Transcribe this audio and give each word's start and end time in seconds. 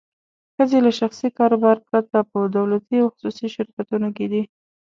ښځې 0.55 0.79
له 0.85 0.91
شخصي 0.99 1.27
کاروبار 1.37 1.77
پرته 1.89 2.17
په 2.31 2.37
دولتي 2.57 2.95
او 3.03 3.07
خصوصي 3.13 3.47
شرکتونو 3.55 4.07
کې 4.17 4.25
دي. 4.31 4.43